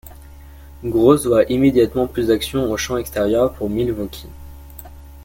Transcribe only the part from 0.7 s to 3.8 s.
Gross voit immédiatement plus d'action au champ extérieur pour